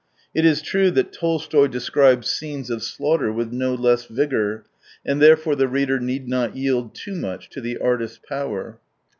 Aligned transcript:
It 0.33 0.45
is 0.45 0.63
true 0.63 0.89
that 0.89 1.13
Tolstoy 1.13 1.67
describes 1.67 2.27
scenes 2.27 2.71
of 2.71 2.81
slaughter 2.81 3.31
with 3.31 3.51
no 3.53 3.75
less 3.75 4.05
vigour, 4.07 4.65
and 5.05 5.21
therefore 5.21 5.55
the 5.55 5.67
reader 5.67 5.99
need 5.99 6.27
not 6.27 6.55
yield 6.57 6.95
too 6.95 7.13
much 7.13 7.51
to 7.51 7.61
the 7.61 7.77
artist's 7.77 8.17
power. 8.27 8.79